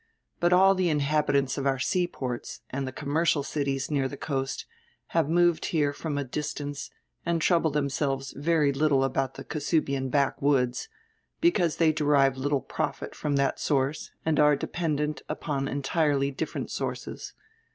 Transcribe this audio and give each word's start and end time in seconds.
But 0.39 0.51
all 0.51 0.73
die 0.73 0.85
inhabitants 0.85 1.59
of 1.59 1.67
our 1.67 1.77
seaports, 1.77 2.61
and 2.71 2.87
die 2.87 2.91
commercial 2.91 3.43
cities 3.43 3.91
near 3.91 4.07
the 4.07 4.17
coast, 4.17 4.65
have 5.09 5.29
moved 5.29 5.65
here 5.65 5.93
from 5.93 6.17
a 6.17 6.23
distance 6.23 6.89
and 7.23 7.39
trouble 7.39 7.69
themselves 7.69 8.33
very 8.35 8.73
little 8.73 9.03
about 9.03 9.35
die 9.35 9.43
Cassubian 9.43 10.09
backwoods, 10.09 10.89
because 11.39 11.77
diey 11.77 11.93
derive 11.93 12.33
littie 12.33 12.67
profit 12.67 13.13
from 13.13 13.35
diat 13.35 13.59
source 13.59 14.09
and 14.25 14.39
are 14.39 14.55
dependent 14.55 15.21
upon 15.29 15.67
entirely 15.67 16.31
different 16.31 16.71
sources. 16.71 17.33